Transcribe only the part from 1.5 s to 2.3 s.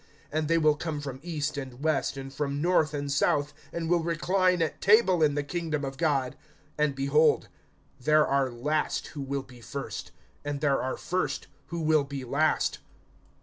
and west,